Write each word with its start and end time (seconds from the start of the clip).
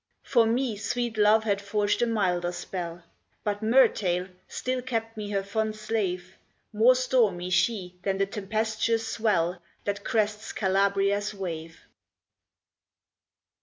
For 0.23 0.47
me 0.47 0.77
sweet 0.77 1.15
Love 1.15 1.43
had 1.43 1.61
forged 1.61 2.01
a 2.01 2.07
milder 2.07 2.51
spell; 2.51 3.03
But 3.43 3.61
Myrtale 3.61 4.29
still 4.47 4.81
kept 4.81 5.15
me 5.15 5.29
her 5.29 5.43
fond 5.43 5.75
slave, 5.75 6.37
More 6.73 6.95
stormy 6.95 7.51
she 7.51 7.93
than 8.01 8.17
the 8.17 8.25
tempestuous 8.25 9.07
swell 9.07 9.61
That 9.83 10.03
crests 10.03 10.53
Calabria's 10.53 11.35
wave. 11.35 11.81